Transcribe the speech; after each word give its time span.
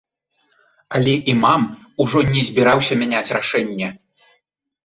Але 0.99 1.11
імам 1.33 1.61
ужо 2.05 2.19
не 2.33 2.41
збіраўся 2.49 2.93
мяняць 3.03 3.33
рашэнне. 3.39 3.87